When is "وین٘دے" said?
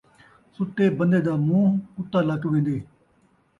2.51-2.77